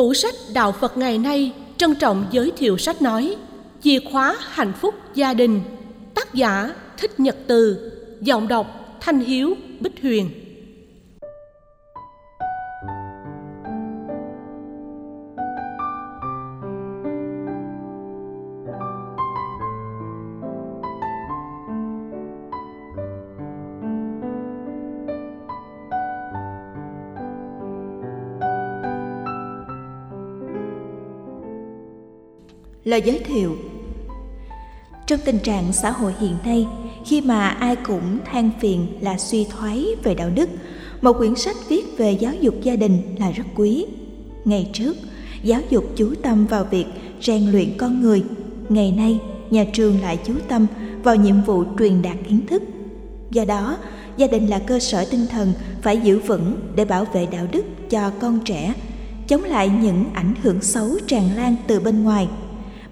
[0.00, 3.36] Tủ sách Đạo Phật ngày nay trân trọng giới thiệu sách nói
[3.82, 5.60] Chìa khóa hạnh phúc gia đình,
[6.14, 10.30] Tác giả Thích Nhật Từ, Giọng đọc Thanh Hiếu, Bích Huyền.
[32.84, 33.56] Lời giới thiệu
[35.06, 36.66] Trong tình trạng xã hội hiện nay,
[37.06, 40.48] khi mà ai cũng than phiền là suy thoái về đạo đức,
[41.02, 43.86] một quyển sách viết về giáo dục gia đình là rất quý.
[44.44, 44.96] Ngày trước,
[45.42, 46.84] giáo dục chú tâm vào việc
[47.22, 48.24] rèn luyện con người.
[48.68, 49.18] Ngày nay,
[49.50, 50.66] nhà trường lại chú tâm
[51.02, 52.62] vào nhiệm vụ truyền đạt kiến thức.
[53.30, 53.76] Do đó,
[54.16, 57.64] gia đình là cơ sở tinh thần phải giữ vững để bảo vệ đạo đức
[57.90, 58.74] cho con trẻ,
[59.28, 62.28] chống lại những ảnh hưởng xấu tràn lan từ bên ngoài–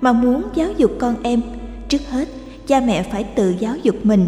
[0.00, 1.41] mà muốn giáo dục con em.
[1.88, 2.28] Trước hết,
[2.66, 4.27] cha mẹ phải tự giáo dục mình.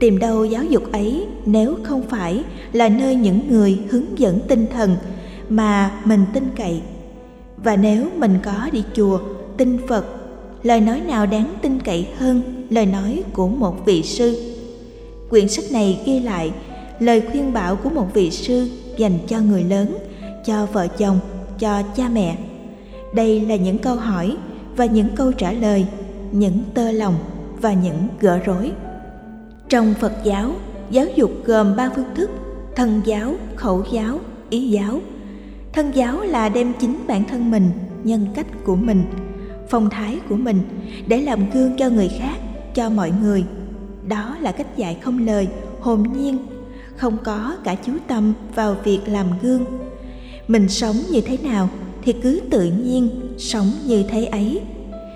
[0.00, 4.66] Tìm đâu giáo dục ấy nếu không phải là nơi những người hướng dẫn tinh
[4.72, 4.96] thần
[5.48, 6.80] mà mình tin cậy.
[7.56, 9.20] Và nếu mình có đi chùa,
[9.56, 10.04] tin phật,
[10.62, 14.56] lời nói nào đáng tin cậy hơn lời nói của một vị sư?
[15.30, 16.52] Quyển sách này ghi lại
[16.98, 19.96] lời khuyên bảo của một vị sư dành cho người lớn,
[20.46, 21.18] cho vợ chồng,
[21.58, 22.36] cho cha mẹ.
[23.14, 24.36] Đây là những câu hỏi
[24.76, 25.86] và những câu trả lời,
[26.32, 27.14] những tơ lòng
[27.60, 28.72] và những gỡ rối.
[29.68, 30.52] Trong phật giáo
[30.90, 32.30] giáo dục gồm ba phương thức
[32.76, 34.18] thân giáo, khẩu giáo,
[34.50, 35.00] ý giáo.
[35.72, 37.70] Thân giáo là đem chính bản thân mình,
[38.04, 39.04] nhân cách của mình,
[39.68, 40.62] phong thái của mình
[41.06, 42.36] để làm gương cho người khác,
[42.74, 43.44] cho mọi người.
[44.08, 45.48] Đó là cách dạy không lời,
[45.80, 46.38] hồn nhiên,
[46.96, 49.64] không có cả chú tâm vào việc làm gương.
[50.48, 51.68] Mình sống như thế nào
[52.02, 54.60] thì cứ tự nhiên sống như thế ấy.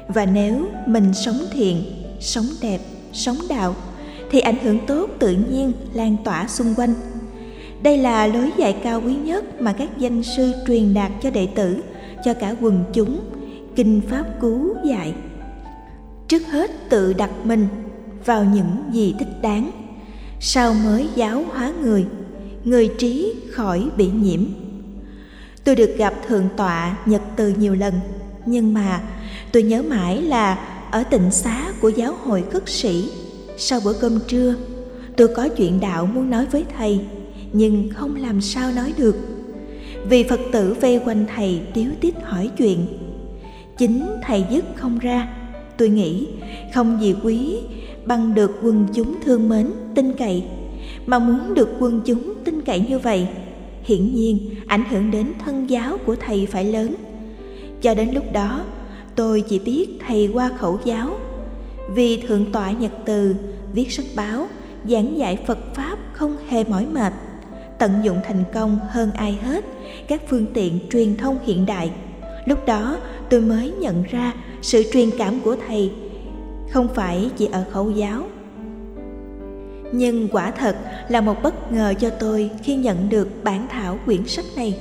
[0.09, 1.83] Và nếu mình sống thiện,
[2.21, 2.81] sống đẹp,
[3.13, 3.75] sống đạo,
[4.31, 6.95] thì ảnh hưởng tốt tự nhiên lan tỏa xung quanh.
[7.83, 11.47] Đây là lối dạy cao quý nhất mà các danh sư truyền đạt cho đệ
[11.47, 11.77] tử,
[12.25, 13.21] cho cả quần chúng,
[13.77, 15.15] kinh pháp cú dạy.
[16.29, 17.69] Trước hết tự đặt mình
[18.25, 19.71] vào những gì thích đáng,
[20.41, 22.07] sau mới giáo hóa người
[22.65, 24.41] người trí khỏi bị nhiễm
[25.65, 27.95] tôi được gặp thượng tọa nhật từ nhiều lần,
[28.47, 29.01] nhưng mà
[29.53, 30.59] tôi nhớ mãi là
[30.91, 33.11] ở tịnh xá của giáo hội khất sĩ.
[33.57, 34.55] Sau bữa cơm trưa,
[35.17, 37.01] tôi có chuyện đạo muốn nói với thầy,
[37.53, 39.17] nhưng không làm sao nói được.
[40.09, 42.87] Vì phật tử vây quanh thầy tiếu tít hỏi chuyện.
[43.79, 45.29] Chính thầy dứt không ra,
[45.77, 46.29] tôi nghĩ
[46.75, 47.59] không gì quý
[48.05, 50.45] bằng được quân chúng thương mến, tin cậy,
[51.07, 53.27] mà muốn được quân chúng tin cậy như vậy
[53.85, 56.95] hiển nhiên ảnh hưởng đến thân giáo của thầy phải lớn.
[57.83, 58.65] Cho đến lúc đó,
[59.17, 61.19] tôi chỉ biết thầy qua khẩu giáo.
[61.95, 63.35] Vì thượng tọa nhật từ
[63.73, 64.47] viết sách báo,
[64.89, 67.13] giảng dạy phật pháp không hề mỏi mệt,
[67.79, 69.65] tận dụng thành công hơn ai hết
[70.09, 71.91] các phương tiện truyền thông hiện đại.
[72.47, 72.99] Lúc đó,
[73.31, 75.93] tôi mới nhận ra sự truyền cảm của thầy
[76.71, 78.23] không phải chỉ ở khẩu giáo
[79.93, 80.77] nhưng quả thật
[81.09, 84.75] là một bất ngờ cho tôi khi nhận được bản thảo quyển sách này.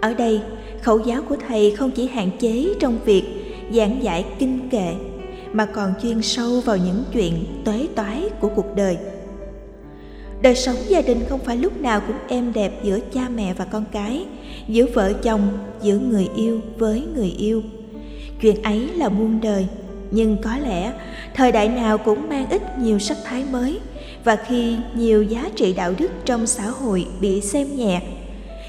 [0.00, 0.40] Ở đây,
[0.82, 3.24] khẩu giáo của thầy không chỉ hạn chế trong việc
[3.72, 4.94] giảng giải kinh kệ,
[5.52, 8.96] mà còn chuyên sâu vào những chuyện tuế toái của cuộc đời.
[10.42, 13.64] Đời sống gia đình không phải lúc nào cũng êm đẹp giữa cha mẹ và
[13.64, 14.26] con cái,
[14.68, 17.62] giữa vợ chồng, giữa người yêu với người yêu.
[18.40, 19.66] Chuyện ấy là muôn đời,
[20.10, 20.92] nhưng có lẽ
[21.34, 23.80] thời đại nào cũng mang ít nhiều sắc thái mới
[24.24, 28.02] và khi nhiều giá trị đạo đức trong xã hội bị xem nhẹ.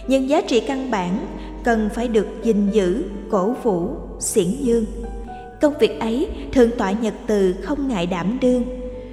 [0.07, 1.27] Những giá trị căn bản
[1.63, 4.85] cần phải được gìn giữ, cổ vũ, xiển dương.
[5.61, 8.63] Công việc ấy thượng tọa nhật từ không ngại đảm đương,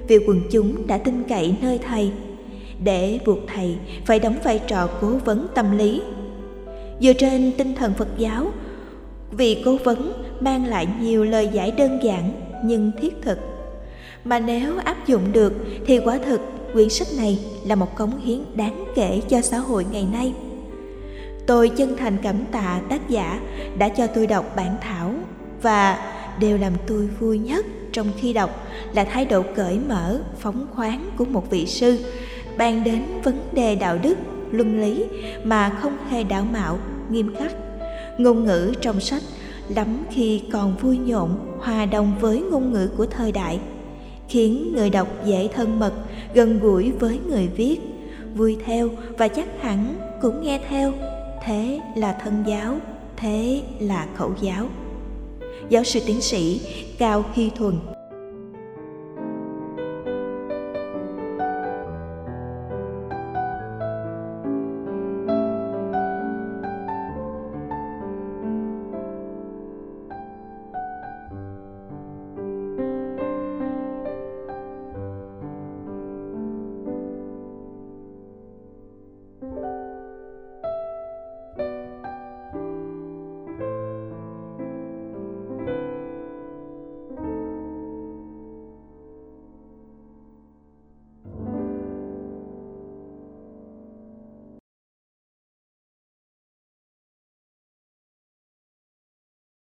[0.07, 2.11] vì quần chúng đã tin cậy nơi thầy.
[2.83, 6.01] Để buộc thầy phải đóng vai trò cố vấn tâm lý.
[6.99, 8.51] Dựa trên tinh thần phật giáo
[9.31, 12.31] vị cố vấn mang lại nhiều lời giải đơn giản
[12.63, 13.39] nhưng thiết thực
[14.23, 15.53] mà nếu áp dụng được
[15.85, 16.41] thì quả thực
[16.73, 20.33] quyển sách này là một cống hiến đáng kể cho xã hội ngày nay.
[21.47, 23.39] Tôi chân thành cảm tạ tác giả
[23.77, 25.13] đã cho tôi đọc bản thảo
[25.61, 25.97] và
[26.39, 31.09] điều làm tôi vui nhất trong khi đọc là thái độ cởi mở, phóng khoáng
[31.17, 31.99] của một vị sư,
[32.57, 34.17] bàn đến vấn đề đạo đức,
[34.51, 35.05] luân lý
[35.43, 36.79] mà không hề đảo mạo,
[37.11, 37.51] nghiêm khắc.
[38.17, 39.21] Ngôn ngữ trong sách
[39.75, 41.29] lắm khi còn vui nhộn,
[41.59, 43.59] hòa đồng với ngôn ngữ của thời đại
[44.29, 45.93] khiến người đọc dễ thân mật,
[46.33, 47.79] gần gũi với người viết.
[48.35, 50.93] Vui theo và chắc hẳn cũng nghe theo.
[51.45, 52.77] Thế là thân giáo,
[53.17, 54.65] thế là khẩu giáo.
[55.69, 56.61] Giáo sư tiến sĩ
[56.97, 57.75] cao hy thuần.